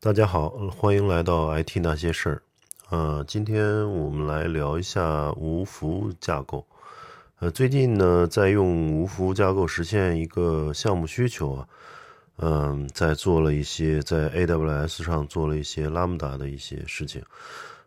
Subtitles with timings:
[0.00, 2.42] 大家好，欢迎来到 IT 那些事儿。
[2.88, 6.64] 呃，今天我们来聊一下无服务架构。
[7.40, 11.68] 呃，最近呢，在用无服务架构实现一个项目需求啊，
[12.36, 17.20] 嗯，在做了一些在 AWS 上做了一些 Lambda 的一些事情。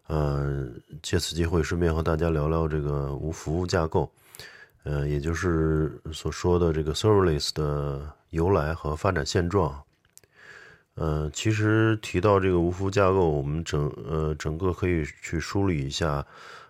[0.10, 4.12] 嗯，借此机会顺便和大家聊聊这个无服务架构，
[4.84, 9.82] 呃，也就是所说的这个 Serverless 的由来和发展现状。
[10.96, 16.26] 呃，其实提到这个无服架构，我们整呃整个可以去梳理一下，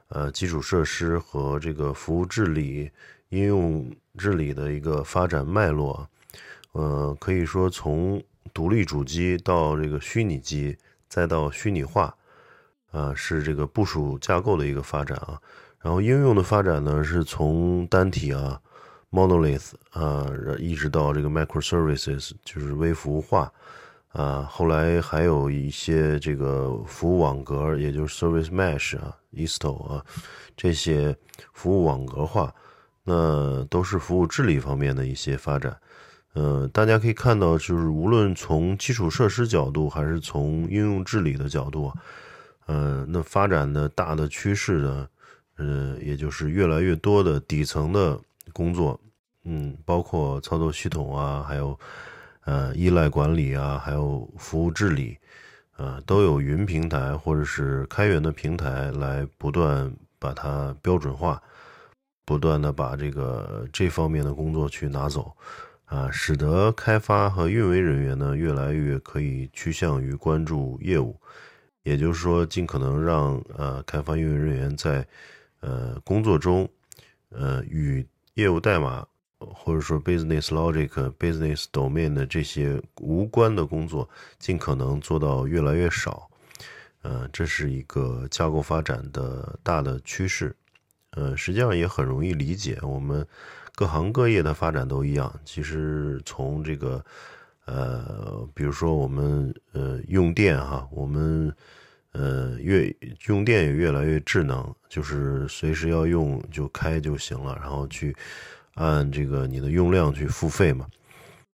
[0.09, 2.91] 呃，基础设施和这个服务治理、
[3.29, 6.07] 应用治理的一个发展脉络。
[6.73, 8.21] 呃，可以说从
[8.53, 10.77] 独立主机到这个虚拟机，
[11.09, 12.15] 再到虚拟化，
[12.91, 15.41] 啊，是这个部署架构的一个发展啊。
[15.79, 18.61] 然后应用的发展呢，是从单体啊
[19.09, 23.51] ，monolith 啊，一直到这个 microservices，就是微服务化。
[24.13, 30.05] 啊，后来还有一些这个服务网格，也就是 Service Mesh 啊，Isto 啊，
[30.57, 31.15] 这些
[31.53, 32.53] 服务网格化，
[33.05, 35.77] 那都是服务治理方面的一些发展。
[36.33, 41.93] 呃，大家可以看到，就是无论从基础设施角度，还是从应用治理的角度，
[42.65, 45.07] 呃，那发展的大的趋势呢，
[45.55, 48.19] 呃，也就是越来越多的底层的
[48.51, 48.99] 工作，
[49.45, 51.79] 嗯，包括操作系统啊，还有。
[52.43, 55.15] 呃，依赖管理啊，还有服务治理，
[55.77, 61.39] 呃，都有云平台或者是开源的平台来不断把它标准化，
[62.25, 65.31] 不断的把这个这方面的工作去拿走，
[65.85, 71.15] 啊，使得开发和运维人员呢越来越可以趋向于关注业务，
[71.83, 75.05] 也就是说，尽可能让呃开发运维人员在
[75.59, 76.67] 呃工作中，
[77.29, 79.05] 呃与业务代码。
[79.53, 86.29] 或者说 business logic、business domain 的这些无关的工作，尽可能做到越来越少。
[87.01, 90.55] 呃，这是一个架构发展的大的趋势。
[91.11, 93.25] 呃，实际上也很容易理解，我们
[93.75, 95.33] 各行各业的发展都一样。
[95.43, 97.03] 其实从这个
[97.65, 101.51] 呃，比如说我们呃用电哈，我们
[102.11, 102.95] 呃越
[103.27, 108.15] 用电也越来越智能，就是随时要用就开就行了，然后去。
[108.75, 110.87] 按这个你的用量去付费嘛？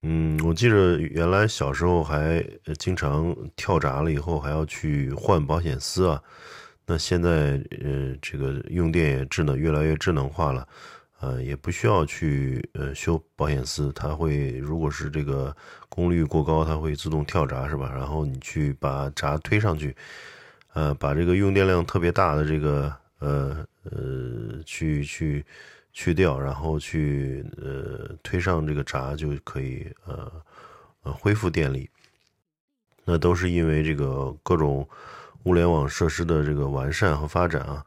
[0.05, 2.43] 嗯，我记得原来小时候还
[2.77, 6.21] 经常跳闸了以后还要去换保险丝啊。
[6.85, 10.67] 那现在呃，这个用电也智能，越来越智能化了，
[11.21, 15.55] 呃，也不需要去呃修保险丝，它会如果是这个
[15.87, 17.89] 功率过高，它会自动跳闸是吧？
[17.93, 19.95] 然后你去把闸推上去，
[20.73, 25.45] 呃，把这个用电量特别大的这个呃呃去去。
[25.93, 30.31] 去掉，然后去呃推上这个闸就可以呃
[31.03, 31.87] 呃恢复电力。
[33.05, 34.87] 那都是因为这个各种
[35.43, 37.85] 物联网设施的这个完善和发展啊，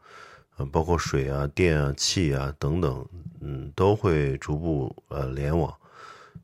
[0.55, 3.05] 呃包括水啊、电啊、气啊等等，
[3.41, 5.75] 嗯都会逐步呃联网。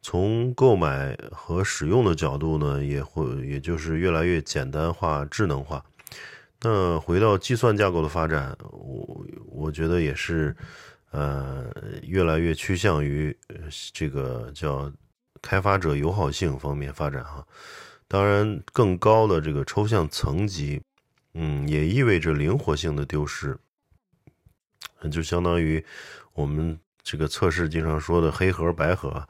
[0.02, 5.82] 从购买和使用的角度呢，也会也就是越来越简单化、智能化。
[6.62, 10.54] 那回到计算架构的发展，我我觉得也是。
[11.14, 13.38] 呃，越来越趋向于
[13.94, 14.92] 这个叫
[15.44, 17.46] 开发者友好性方面发展哈。
[18.08, 20.82] 当然，更高的这个抽象层级，
[21.36, 23.56] 嗯，也意味着灵活性的丢失。
[25.12, 25.86] 就相当于
[26.34, 29.24] 我们这个测试经常说的黑盒白盒。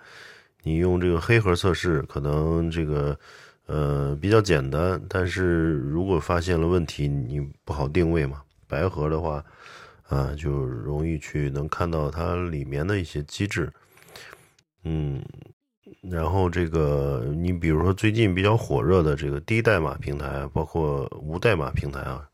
[0.61, 3.19] 你用这个黑盒测试，可能这个
[3.65, 8.41] 呃比较简单，但是如果发现了问题，你不好定位嘛。
[8.69, 9.43] 白盒的话。
[10.13, 13.73] 啊，就容易去能看到它里面的一些机制，
[14.83, 15.19] 嗯，
[16.03, 22.29] 然后这个你比如说最近比较火热的这个低代码平台，包括无代码平台啊，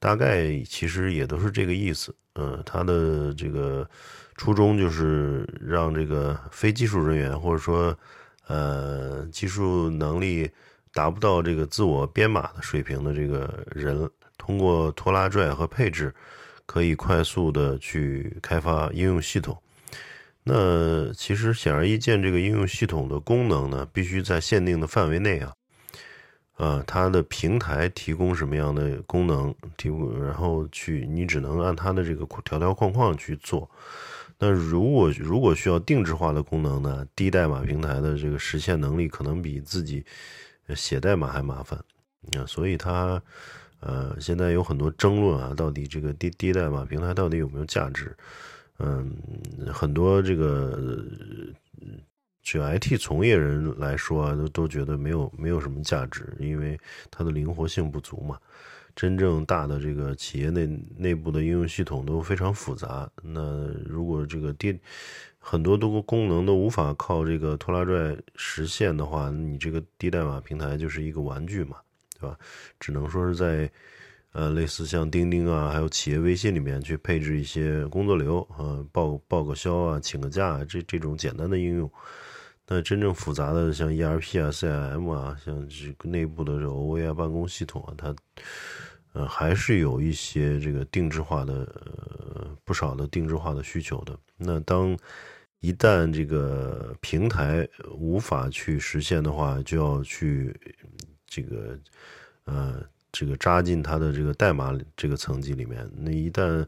[0.00, 3.88] 大概其实也都是这个意思，嗯，它的这个
[4.34, 7.96] 初衷就是让这个非技术人员或者说
[8.48, 10.50] 呃技术能力
[10.92, 16.12] 达不到这个自我编码的水平的这个人，通过拖拉拽和配置。
[16.66, 19.56] 可以快速的去开发应用系统，
[20.42, 25.52] 那其实显而易见，这个应用系统的功能呢，必须在限定的范围内啊，
[26.56, 33.70] 啊，它的平台提供什么样的功能，提供，然后去你只能按它的这个条条框框去做。
[34.38, 40.04] 那如果如果需要定制化的功能呢，低代码平台的这个实现能力可能比自己
[40.74, 41.78] 写代码还麻烦
[42.38, 43.22] 啊，所以它。
[43.86, 48.16] 呃，现在有很多争论啊，到底这个低低代码平台到底有没有价值？
[48.78, 49.14] 嗯，
[49.72, 50.78] 很多这个
[52.42, 56.78] 这个 IT 从业人来说啊，都都觉得没有没有什么价值，因为
[57.10, 58.38] 它的灵活性不足嘛。
[58.96, 60.66] 真正大的这个企业内
[60.96, 64.78] 内部的应用系统都非常复杂，那如果这个低
[65.40, 71.76] 很多多个功能都无法靠这个拖拉拽实现的话，你这个低代码平台就是一个玩具嘛，
[72.24, 72.38] 吧？
[72.80, 73.70] 只能说是在
[74.32, 81.90] 呃类似像钉钉啊，还有企业微信里面去配置一些工作流啊，报报个销啊，请个假啊这这种简单的应用。
[82.66, 88.16] 那真正复杂的像 ERP 啊、CIM 啊，像这个内部的这个 OA 办公系统啊，它
[89.12, 94.18] 呃还是有一些这个定制化的呃不少的定制化的需求的。
[94.38, 94.96] 那当
[95.60, 100.58] 一旦这个平台无法去实现的话，就要去
[101.34, 101.78] 这个
[102.44, 105.90] 呃这个扎进它的这个代码这个层级里面。
[105.96, 106.66] 那一旦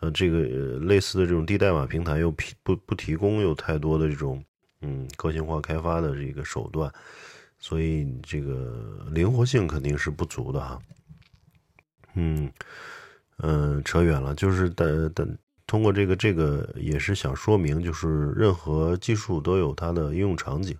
[0.00, 0.40] 呃这个
[0.78, 2.30] 类似的这种低代码平台又
[2.62, 4.42] 不不提供有太多的这种。
[4.82, 6.92] 嗯，个性化开发的这个手段，
[7.58, 10.78] 所以这个灵活性肯定是不足的哈。
[12.12, 12.52] 嗯
[13.38, 20.76] 嗯，扯远了，就是等等，通过这个这个也是想说明，就是任何技术都有它的应用场景，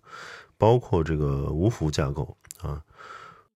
[0.59, 2.81] 包括这个无服架构啊，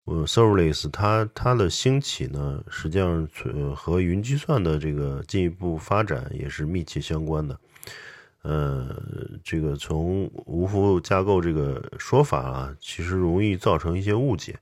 [0.05, 3.27] 呃，serverless 它它的兴起呢，实际上
[3.75, 7.59] 和云计算的这个进一步发展也是密切相关的。
[8.41, 8.95] 呃，
[9.43, 14.57] 这个从无服务架构这个说法啊，其实容易造成一些误解。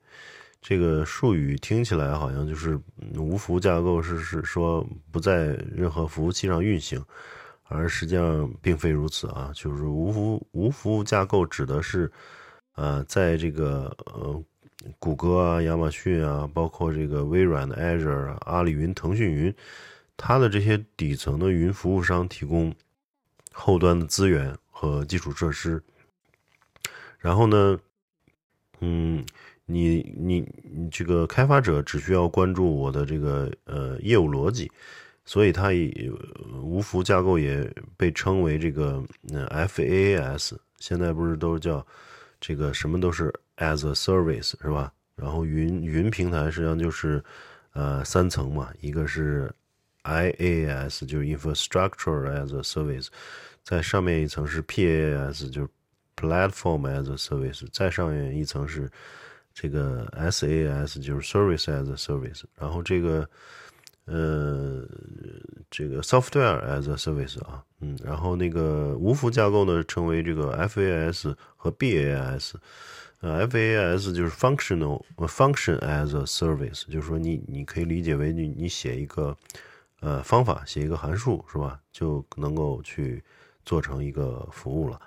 [0.60, 2.78] 这个术语听起来好像就是
[3.16, 7.02] 无服务架构是是说不在任何服务器上运行，
[7.66, 9.52] 而实际上并非如此啊。
[9.54, 12.12] 就是无服无服务架构指的是，
[12.76, 14.44] 呃，在这个呃
[15.00, 19.54] 谷歌啊、亚马逊啊，包括这个微软的 Azure、阿里云、腾讯云，
[20.16, 22.74] 它的这些底层的云服务商提供。
[23.60, 25.82] 后端的资源和基础设施，
[27.18, 27.80] 然后呢，
[28.82, 29.26] 嗯，
[29.66, 34.72] 你你你这个开发者只需要关注我的这个呃业务逻辑，
[35.26, 36.12] 所以它也
[36.62, 41.84] 无服务架构也被称为这个 FaaS，现在不是都叫
[42.40, 44.92] 这个什么都是 as a service 是吧？
[45.16, 47.24] 然后云云平台实际上就是
[47.74, 49.52] 呃三层嘛，一个是
[50.04, 53.08] I A S 就是 infrastructure as a service。
[53.64, 55.70] 在上面一层是 PaaS，就是
[56.16, 58.90] Platform as a Service，再上面一层是
[59.54, 62.44] 这个 SaaS，就是 Service as a Service。
[62.58, 63.30] 然后这个
[64.08, 64.84] 呃
[65.70, 72.56] 这个 Software as a Service 啊，嗯，然后那个无服架构呢称为这个 FAS 和 BAS，。
[73.22, 79.38] 呃，FAS 就是 Functional Function as a Service，就是说你你可以理解为你你写一个
[80.00, 83.24] 呃方法，写一个函数是吧，就能够去。
[83.68, 84.98] 做成一个服务了，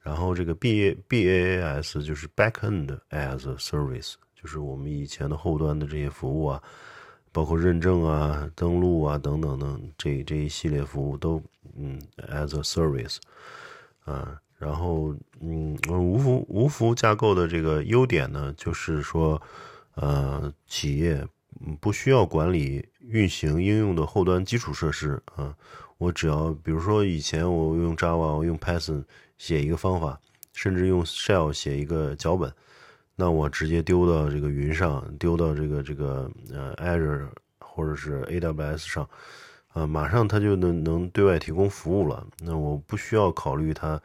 [0.00, 6.62] 然后这个 B B A S 就是 Backend as a Service，就是我们以前的后端的这些服务啊，
[7.36, 11.42] 包括认证啊、登录啊等等等这这一系列服务都
[11.76, 12.00] 嗯
[12.30, 13.18] as a Service
[14.06, 19.38] 啊，然后嗯无服无服务架构的这个优点呢，就是说
[19.96, 21.28] 呃企业
[21.78, 25.54] 不需要管理运行应用的后端基础设施啊。
[25.98, 29.04] 我只要，比如说以前我用 Java，我用 Python
[29.36, 30.18] 写一个方法，
[30.54, 32.50] 甚至用 Shell 写一个脚本，
[33.18, 37.26] 那我直接丢到这个云上，丢到这个这个呃 Azure
[37.60, 39.08] 或者是 AWS 上，
[39.68, 42.26] 啊，马上它就能能对外提供服务了。
[42.40, 43.98] 那我不需要考虑它，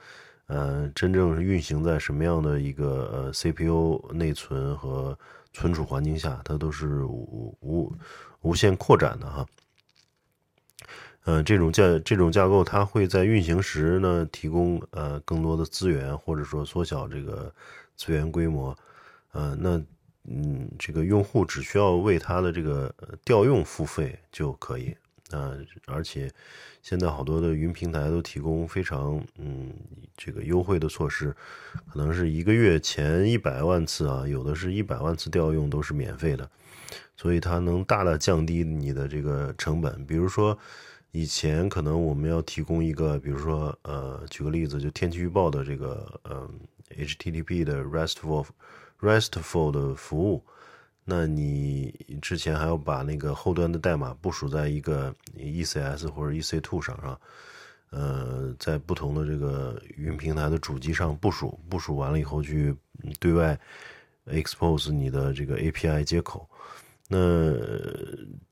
[0.47, 5.17] 呃，真正运行在什么样的一个呃 CPU 内存和
[5.51, 7.93] 存储环境下，它都是无无
[8.43, 9.45] 无限扩展的哈。
[11.25, 17.53] 呃，这种架这种架构，它会在运行时呢提供呃更多的资源，或者说缩小这个
[17.97, 18.73] 资源规模。
[19.31, 19.81] 呃，那
[20.25, 22.93] 嗯，这个用户只需要为它的这个
[23.25, 24.95] 调用付费就可以。
[25.31, 25.55] 啊，
[25.87, 26.29] 而且
[26.81, 29.73] 现在好多的云平台都提供非常嗯
[30.17, 31.35] 这个优惠的措施，
[31.89, 36.49] 可能是一个月前一百万次啊，有的是一百万次调用都是免费的，
[37.15, 40.05] 所以它能大大降低你的这个成本。
[40.05, 40.57] 比如说。
[41.13, 46.49] 以前可能我们要提供一个，比如说，呃，举个例子，就天气预报的这个，嗯
[46.97, 48.45] ，HTTP 的 RESTful
[49.01, 50.43] RESTful 的服务，
[51.03, 57.19] 那你之前还要把那个后端的代码部署在一个 ECS 或者 EC2 上，啊，
[57.89, 62.75] 呃，在不同的这个云平台的主机上部署，部署完了以后去
[63.19, 63.59] 对外
[64.27, 66.47] expose 你的这个 API 接口。
[67.13, 67.17] 那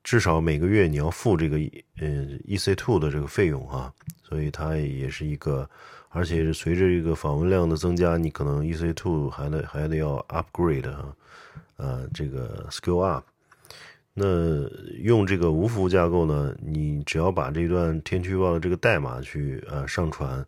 [0.04, 1.56] 至少每个月你要付这个
[1.98, 2.06] 呃
[2.46, 3.90] EC2 的这个费用啊，
[4.30, 5.68] 所以它也是一个，
[6.08, 11.12] 而且是随着这个访问量的增加，你可能 EC2 还得还得要 upgrade 啊，
[11.76, 13.24] 呃，这个 scale up。
[14.14, 14.68] 那
[15.02, 20.46] 用这个无服务架构呢，你只要把这段天气预报的这个代码去呃上传，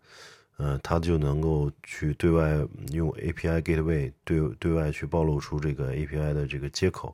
[0.57, 7.13] 呃，它就能够去对外用 API Gateway 对对外去暴露出这个 API 的这个接口。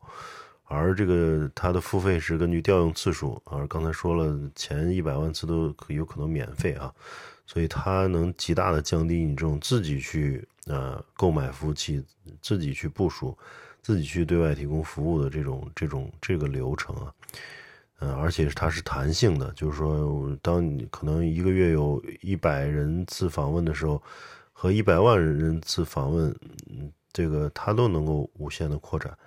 [0.70, 6.94] 而这个它的付费是根据调用次数，而刚才说了前一百万次都有可能免费啊，
[7.48, 12.06] 所以它能极大的降低你这种自己去呃购买服务器、
[12.40, 13.36] 自己去部署、
[13.82, 17.14] 自己去对外提供服务的这种这种这个流程啊，
[17.98, 24.02] 呃，而且它是弹性的，就是说，当你可能一个月有一百人次访问的时候，
[24.54, 26.34] 和一百万人次访问，
[27.12, 29.18] 这个它都能够无限的扩展。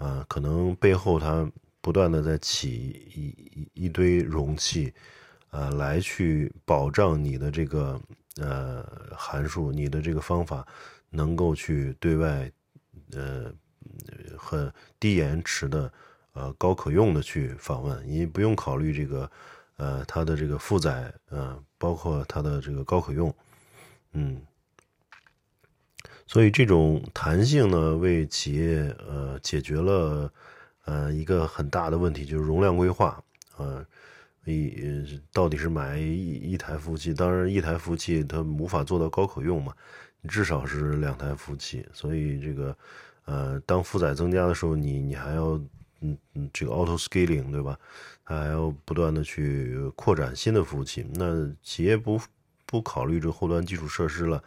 [0.00, 1.46] 啊，可能背后它
[1.82, 3.28] 不断的在起一
[3.74, 4.90] 一一堆容器，
[5.50, 8.00] 呃，来去保障你的这个
[8.38, 8.82] 呃
[9.14, 10.66] 函数，你的这个方法
[11.10, 12.50] 能够去对外
[13.12, 13.52] 呃
[14.38, 15.92] 很低延迟的
[16.32, 19.30] 呃高可用的去访问，你不用考虑这个
[19.76, 23.30] 呃它的这个负载，呃，包括它的这个高可用，
[24.12, 24.40] 嗯。
[26.30, 30.32] 所以这种弹性呢，为企业呃解决了
[30.84, 33.20] 呃一个很大的问题，就是容量规划
[33.56, 33.84] 呃，
[34.44, 39.74] 一到底是买一一台服务器，当然一台服务器它无法做到高可用嘛，
[40.28, 41.84] 至少是两台服务器。
[41.92, 42.76] 所以这个
[43.24, 45.60] 呃当负载增加的时候，你你还要
[45.98, 47.76] 嗯嗯这个 auto scaling 对吧？
[48.24, 51.04] 它还要不断的去扩展新的服务器。
[51.12, 52.20] 那企业不
[52.66, 54.40] 不考虑这后端基础设施了。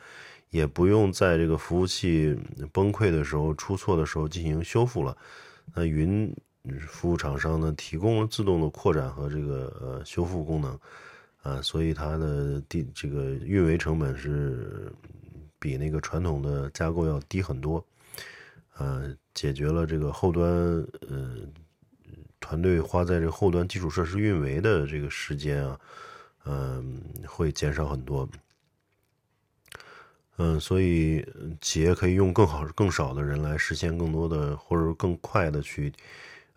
[0.53, 2.37] 也不用在这个服务器
[2.71, 5.17] 崩溃的时候、出错的时候进行修复了。
[5.73, 6.31] 那云
[6.87, 10.79] 服务厂商呢，提供了自动的扩展和这个呃修复功能，
[11.41, 14.93] 啊，所以它的低这个运维成本是
[15.57, 17.83] 比那个传统的架构要低很多，
[18.77, 20.47] 呃，解决了这个后端
[21.09, 21.35] 呃
[22.39, 25.79] 团队花在这个后端基础设施运维的这个时间啊，
[26.45, 28.29] 嗯，会减少很多。
[30.37, 31.23] 嗯，所以
[31.61, 35.93] 企业可以用更好、更少的人来实现更多的，或者更快的去，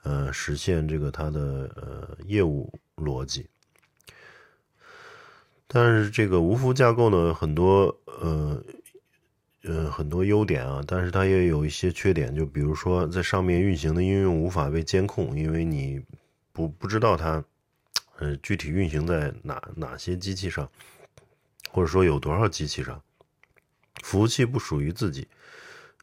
[0.03, 3.47] 呃，实现这个它的呃业务逻辑。
[5.67, 8.65] 但是这个无服架构呢，很多呃
[9.65, 16.01] 呃很多优点啊，但是它也有一些缺点，就比如说在上面运行的应用无法被监控，因为你
[16.51, 17.45] 不不知道它
[18.17, 20.67] 呃具体运行在哪哪些机器上，
[21.71, 22.99] 或者说有多少机器上。
[24.03, 25.27] 服务器不属于自己，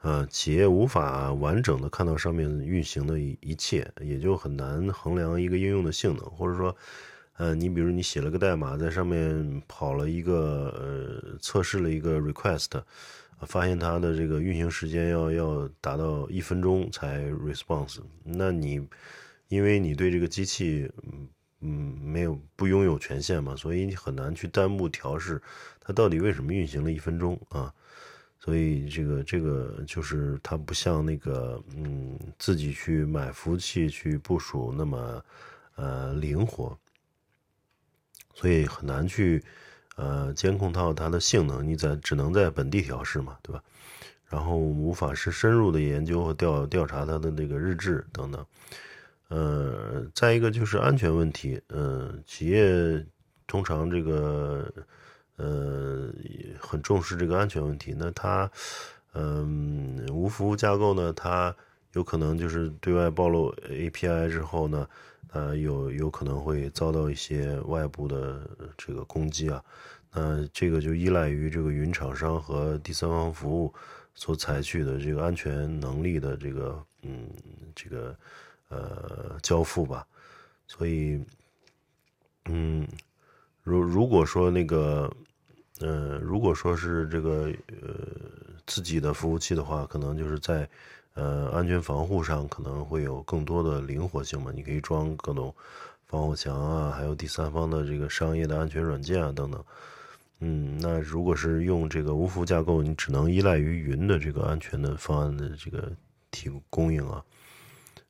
[0.01, 6.25] 呃，企业无法完整的看到上面运行的一切，也就很难衡量一个应用的性能。
[6.25, 6.75] 或者说，
[7.37, 12.81] 呃，你比如你写了个代码，在上面跑了一个呃测试了一个 request，
[13.47, 18.85] 发现它的这个运行时间要要达到一分钟才 response，那你
[19.47, 21.27] 因为你对这个机器嗯
[21.61, 25.41] 嗯没有不拥有权限嘛，所以你很难去单步调试
[25.79, 27.73] 它到底为什么运行了一分钟啊。
[28.43, 35.23] 所以这个这个就是它不像那个嗯自己去买服务器去部署那么
[35.75, 36.77] 呃灵活，
[38.33, 39.41] 所以很难去
[39.95, 43.63] 呃监控到它的性能，你在只能在本地调试嘛，对吧？
[44.25, 48.45] 然后无法是深入的研究和调调查它的那个日志等等。
[49.29, 53.05] 呃，再一个就是安全问题，嗯，企业
[53.47, 54.69] 通常这个。
[55.37, 56.13] 呃，
[56.59, 57.95] 很重视这个安全问题。
[57.97, 58.49] 那它，
[59.13, 61.11] 嗯，无服务架构呢？
[61.13, 61.55] 它
[61.93, 64.87] 有可能就是对外暴露 API 之后呢，
[65.31, 68.47] 呃，有有可能会遭到一些外部的
[68.77, 69.63] 这个攻击啊。
[70.11, 73.73] 那这个就依赖于这个云厂商和第三方服务
[74.13, 77.27] 所采取的这个安全能力的这个，嗯，
[77.73, 78.15] 这个
[78.69, 80.05] 呃交付吧。
[80.67, 81.23] 所以，
[82.45, 82.87] 嗯。
[83.63, 85.09] 如如果说那个，
[85.79, 87.49] 呃，如果说是这个
[87.81, 87.95] 呃
[88.67, 90.69] 自己的服务器的话，可能就是在
[91.13, 94.51] 呃安全防护上可能会有更多的灵活性嘛。
[94.53, 95.55] 你可以装各种
[96.05, 99.63] 防火墙啊，还有第三方的这个商业的安全软件啊等等。
[100.39, 105.89] 嗯，那如果是用这个无服架构，你只能依赖于云的这个安全的方案的这个
[106.31, 107.23] 提供应啊。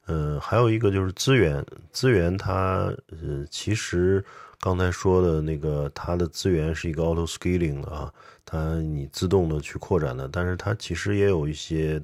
[0.07, 4.25] 呃，还有一个就是资源，资源它呃其实。
[4.63, 8.13] 刚才说的那个，它的资源是一个 auto scaling 的啊，
[8.45, 12.01] 它你自动的去扩展的，但是它其实也有一些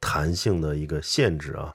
[0.00, 1.72] 弹性的一个限制啊，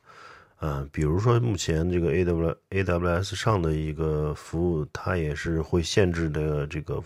[0.57, 7.01] 啊，比如说目前这个 A W A W S 上的一个服务，它也是会限制的这个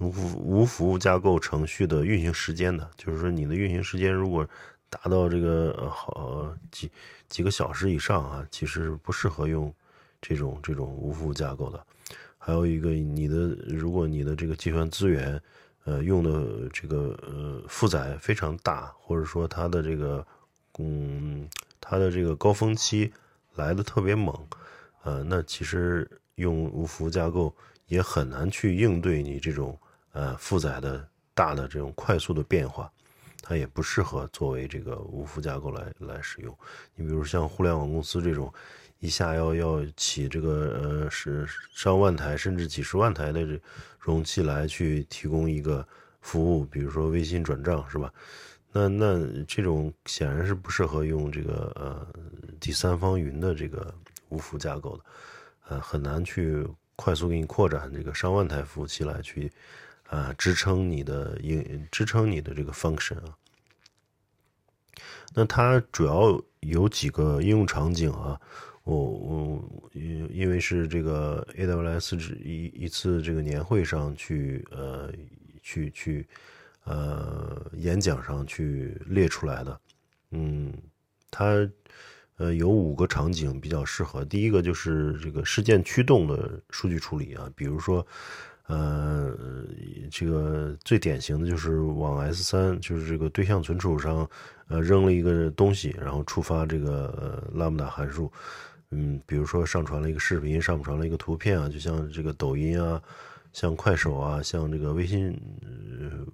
[0.00, 4.48] 无服无服务架构程序的运行时间的，就是说你的运行时间如果
[4.88, 6.88] 达到这个好几
[7.26, 9.74] 几个小时以上啊，其实不适合用
[10.22, 11.84] 这种这种无服务架构的。
[12.46, 15.42] 还有一个，你的如果你的这个计算资源，
[15.82, 20.24] 呃，用的这个呃负载非常大，或者说它的这个
[20.78, 21.48] 嗯。
[21.88, 23.12] 它的这个高峰期
[23.54, 24.34] 来的特别猛，
[25.04, 27.54] 呃，那其实用无服架构
[27.86, 29.78] 也很难去应对你这种
[30.10, 32.90] 呃负载的大的这种快速的变化，
[33.40, 36.52] 它也不适合作为这个无服务架构来来使用。
[36.96, 38.52] 你比如像互联网公司这种，
[38.98, 43.60] 一下要要起这个呃是上万台甚至几十万台的
[43.98, 45.86] 容器来去提供一个
[46.20, 48.12] 服务，比如说微信转账，是吧？
[48.72, 52.06] 那那这种显然是不适合用这个呃
[52.60, 53.94] 第三方云的这个
[54.28, 55.04] 无服架构的，
[55.68, 59.50] 呃很难去快速给你扩展这个上万台服务器来去
[60.08, 63.34] 啊支撑你的应支撑你的这个 function 啊。
[65.34, 68.40] 那它主要有几个应用场景啊，
[68.86, 75.12] 我我因因为是这个 AWS 一一次这个年会上去呃
[75.62, 76.26] 去去。
[76.88, 79.80] 呃，演讲上去列出来的，
[80.30, 80.72] 嗯，
[81.32, 81.68] 它
[82.36, 84.24] 呃有五个场景比较适合。
[84.24, 88.06] 第一个就是这个事件驱动的数据处理啊，比如说，
[88.68, 89.36] 呃，
[90.12, 94.18] 这个最典型的就是往 S 三，就是这个对象存储上，
[94.68, 98.30] 呃，扔了一个东西，然后触发这个 Lambda 函数，
[98.90, 103.02] 嗯，比如说上传了一个视频，上传了一个图片啊，就像这个抖音啊。
[103.52, 105.34] 像快手啊，像这个微信、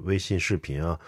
[0.01, 0.99] 微信视频啊，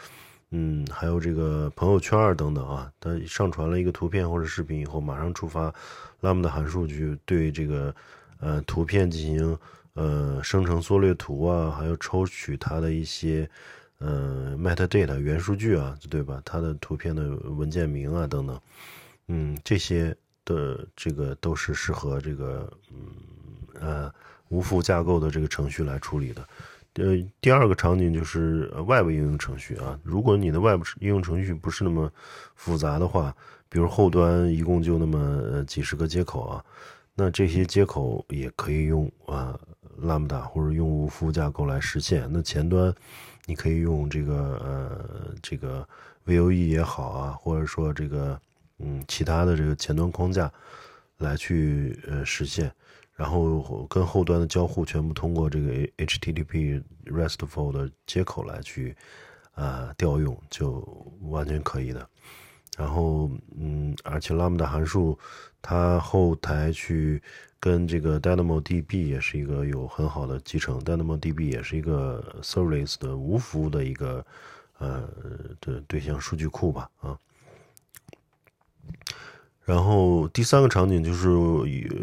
[0.50, 5.74] 嗯，还有这个朋友圈啊等等啊，它上传了一个图片或者视频以后，马上触发
[6.20, 7.92] Lambda 函数去对这个
[8.38, 9.58] 呃图片进行
[9.94, 13.50] 呃生成缩略图啊，还有抽取它的一些
[13.98, 16.40] 呃 metadata 元数据啊，对吧？
[16.44, 18.60] 它的图片的文件名啊等等，
[19.26, 22.98] 嗯，这些的这个都是适合这个嗯
[23.80, 24.14] 呃。
[24.50, 26.46] 无服务架构的这个程序来处理的，
[26.96, 29.98] 呃，第二个场景就是外部应用程序啊。
[30.04, 32.12] 如果你的外部应用程序不是那么
[32.54, 33.34] 复杂的话，
[33.68, 36.64] 比如后端一共就那么几十个接口啊，
[37.14, 39.58] 那这些接口也可以用啊
[40.00, 42.28] Lambda 或者用无服务架构来实现。
[42.30, 42.94] 那前端
[43.46, 45.88] 你可以用这个呃这个
[46.26, 48.38] VOE 也好啊，或者说这个
[48.78, 50.52] 嗯其他的这个前端框架
[51.18, 52.72] 来去呃实现。
[53.16, 58.96] 然后跟后端的交互全部通过这个 HTTP RESTful 的接口来去
[59.52, 60.80] 啊调用，就
[61.20, 62.04] 完全可以的。
[62.76, 65.16] 然后嗯，而且 Lambda 函数
[65.62, 67.22] 它后台去
[67.60, 74.26] 跟这个 DynamoDB 也是一个有很好的集成，DynamoDB 也是一个 Serverless 的无服务的一个
[74.78, 75.08] 呃
[75.60, 77.16] 的对象数据库吧啊。
[79.64, 81.30] 然后第三个场景就是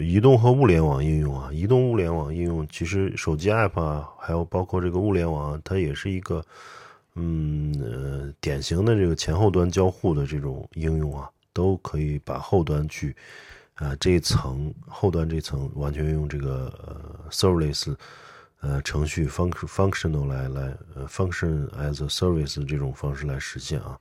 [0.04, 6.44] 移动和物联网应用啊，移动物联网应用其实手机 app 啊，还有包括这个物联网，它也是一个
[7.14, 13.16] 嗯呃典型的这个前后端交互的这种应用啊，都可以把后端去
[13.76, 17.96] 啊这一层后端这层完全用这个呃 service
[18.62, 23.96] 呃程序 function functional 来来呃 function as a service 这种方式来实现啊。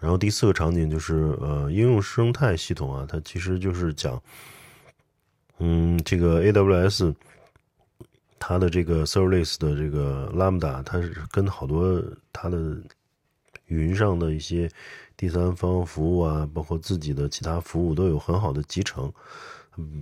[0.00, 4.22] 然后第四个场景就是，呃，应用生态系统啊，它其实就是讲，
[5.58, 7.14] 嗯，这个 AWS
[8.38, 12.76] 它的这个 Serverless 的这个 Lambda，它是跟好多它的
[13.66, 14.70] 云上的一些
[15.16, 19.12] 第三方服务啊，包括自己的其他服务都有很好的集成。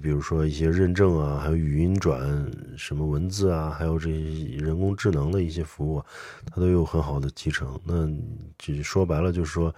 [0.01, 6.03] 比如说一些认证啊，还有语音转什么文字啊，还有这些人工智能的一些服务，
[6.51, 7.79] 它都有很好的集成。
[7.85, 8.09] 那
[8.59, 9.75] 就说白了就是说，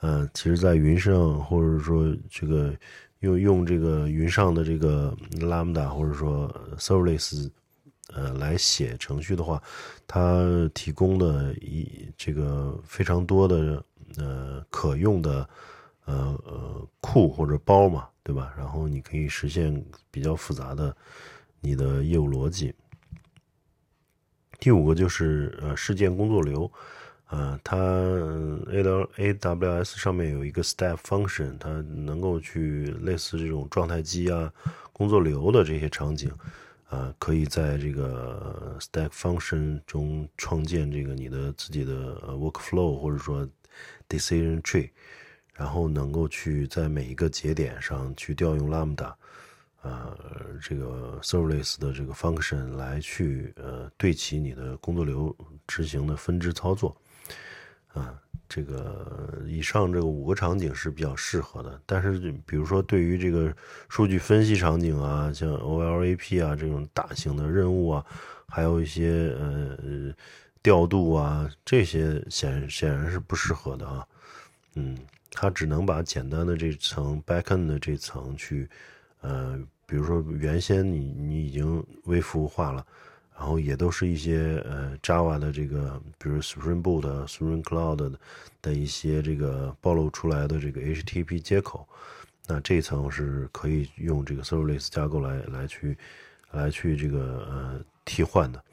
[0.00, 2.74] 呃，其实，在云上或者说这个
[3.20, 7.48] 用用这个云上的这个 Lambda 或者说 Serverless
[8.12, 9.62] 呃来写程序的话，
[10.06, 13.82] 它提供的一这个非常多的
[14.16, 15.48] 呃可用的
[16.06, 18.08] 呃呃库或者包嘛。
[18.26, 18.52] 对吧？
[18.58, 20.96] 然后你可以实现比较复杂的
[21.60, 22.74] 你的业务逻辑。
[24.58, 26.68] 第五个就是呃事件工作流，
[27.28, 34.52] 呃，它 A W A W S 上面有一个 Step Function，它能够去类似这种状态机啊、
[34.92, 36.28] 工作流的这些场景，
[36.88, 43.48] 啊，可以在这个 Step Function 中创建这个你的自己的 Workflow，或者说
[44.08, 44.90] Decision Tree。
[45.56, 49.14] 然后能够去在每一个节点上去调用 Lambda，
[49.80, 50.14] 呃，
[50.60, 55.34] 这个 Serverless 的这个 function 来去呃对齐你的工作流
[55.66, 56.94] 执行的分支操作，
[57.94, 61.80] 啊，这个以上这个五个场景是比较适合的。
[61.86, 63.50] 但是比如说对于这个
[63.88, 68.04] 数据分析场景啊，像 OLAP 啊这种大型的任务啊，
[68.46, 70.14] 还有一些呃
[70.62, 74.06] 调度啊这些显显然是不适合的啊，
[74.74, 74.98] 嗯。
[75.38, 78.66] 它只能把简单的这层 backend 的这层去，
[79.20, 82.84] 呃，比如说原先你你已经微服务化了，
[83.36, 88.16] 然后也都是一些呃 Java 的这个，比如 Spring Boot、Spring Cloud
[88.62, 91.86] 的一些这个暴露出来的这个 HTTP 接口，
[92.46, 95.98] 那这一层是可以用这个 Serverless 架构来来去
[96.50, 98.64] 来去这个呃替换的。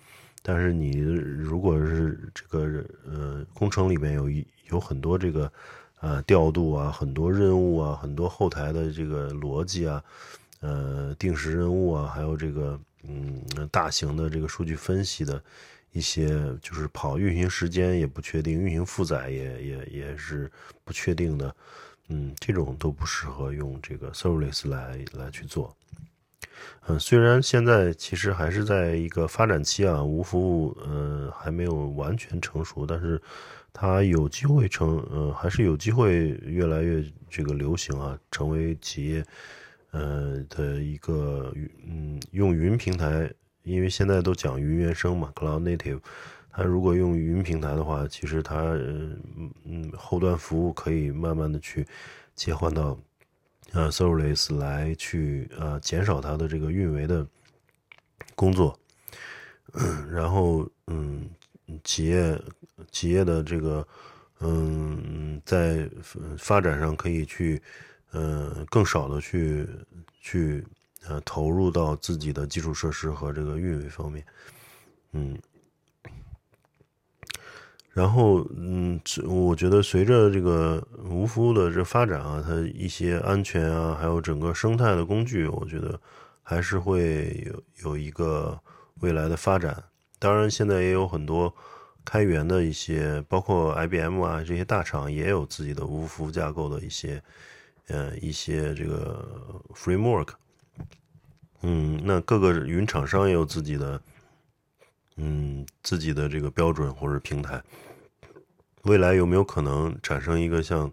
[0.42, 5.52] 但是你如果是这个呃工程里面有一有很多这个。
[6.04, 10.04] 啊，调度啊，很多任务啊，很多后台的这个逻辑啊，
[10.60, 15.42] 呃，定时任务啊，还有这个嗯，大型的这个数据分析的
[15.94, 16.28] 一些，
[16.62, 20.52] 就是跑运行时间也不确定，运行负载也也也是
[20.84, 21.56] 不确定的，
[22.10, 25.74] 嗯，这种都不适合用这个 Serverless 来来去做。
[26.88, 33.22] 嗯，虽然现在其实还是在一个发展期啊，无服务呃还没有完全成熟，但是。
[33.76, 39.26] 它有机会成，呃，还是有机会越来越这个流行啊，成为企业，
[39.90, 41.52] 呃的一个，
[41.84, 43.28] 嗯，用云平台，
[43.64, 46.00] 因为现在都讲云原生嘛，cloud native，
[46.52, 48.62] 它如果用云平台的话，其实它，
[49.66, 51.84] 嗯，后端服务可以慢慢的去
[52.36, 52.96] 切换到，
[53.74, 57.28] 呃，serverless 来去，呃，减少它的这个运维的
[58.36, 58.80] 工作，
[60.10, 61.30] 然后，嗯。
[61.84, 62.40] 企业
[62.92, 63.88] 企业的这个
[64.42, 65.90] 嗯，在
[66.38, 67.60] 发展上可以去
[68.12, 69.66] 呃更少的去
[70.20, 70.64] 去
[71.08, 74.24] 呃投入到自己的基础设施和这个运维方面，
[75.14, 75.36] 嗯，
[77.94, 86.00] 然后嗯，我觉得随着这个无服务的这发展啊，它一些安全啊，还有整个生态的工具，我觉得
[86.42, 88.60] 还是会有有一个
[89.02, 89.84] 未来的发展。
[90.18, 91.54] 当然，现在也有很多
[92.04, 97.22] 开源的一些，包括 IBM 啊这些大厂也有自己的无服务架构的一些，
[97.90, 99.24] 呃，一些这个
[99.76, 100.30] framework。
[101.62, 104.02] 嗯，那各个云厂商也有自己的，
[105.16, 107.62] 嗯，自己的这个标准或者平台。
[108.84, 110.92] 未来有没有可能产生一个像，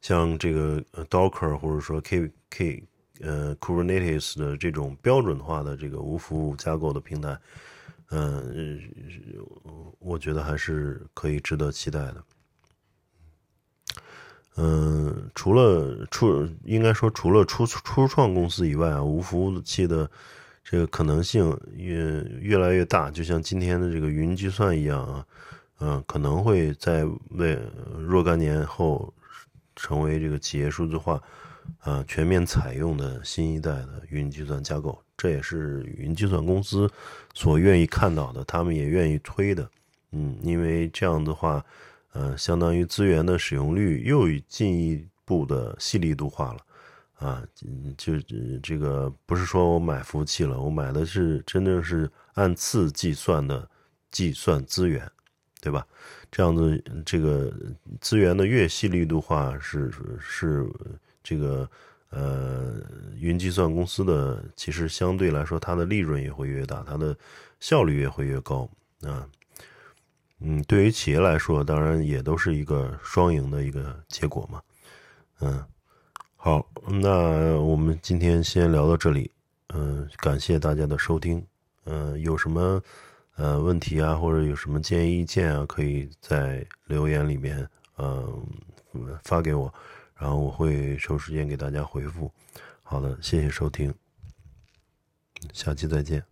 [0.00, 2.84] 像这个 Docker 或者说 K K
[3.20, 7.36] 呃 Kubernetes 的这种标准化的这个无服务架构的平台？
[8.10, 8.80] 嗯，
[9.98, 12.24] 我觉得还是可以值得期待的。
[14.58, 20.08] 嗯，除了初，应该说除了初初创公司以外啊，无服务器的
[20.68, 21.94] 这个可能性越
[22.40, 23.08] 越来越大。
[23.08, 25.26] 就像今天的这个云计算一样啊，
[25.78, 27.56] 嗯，可能会在未
[28.00, 29.14] 若干年后
[29.76, 31.22] 成为这个企业数字化
[31.78, 35.00] 啊全面采用的新一代的云计算架构。
[35.16, 36.90] 这也是云计算公司
[37.32, 39.70] 所愿意看到的，他们也愿意推的，
[40.10, 41.64] 嗯，因为这样的话，
[42.12, 46.58] 呃，相当于资源的使用率又进一步的细粒度化了，
[47.16, 47.42] 啊，
[47.96, 48.14] 就
[48.62, 53.68] 这个不是说我买服务器了，我买的是真正是按次计算的
[54.10, 55.10] 计算资源，
[55.60, 55.86] 对吧？
[56.30, 57.52] 这样子，这个
[58.00, 60.66] 资源的越细粒度化，是是
[61.22, 61.68] 这个。
[62.10, 62.80] 呃，
[63.18, 67.14] 云计算公司的其实相对来说，它的利润也会越大，它的
[67.58, 68.66] 效率也会越高
[69.02, 69.28] 啊。
[70.38, 74.62] 嗯，对于企业来说，当然也都是一个双赢的一个结果嘛。
[75.40, 75.62] 嗯，
[76.36, 79.30] 好，那我们今天先聊到这里。
[79.68, 81.44] 嗯，感谢大家的收听。
[81.84, 82.80] 嗯，有什么
[83.34, 87.68] 呃问题啊，或者有什么建议意见啊，可以在留言里面
[87.98, 88.46] 嗯
[89.24, 89.72] 发给我。
[90.14, 92.30] 然后我会抽时间给大家回复。
[92.82, 93.92] 好的，谢谢收听，
[95.52, 96.22] 下期再见。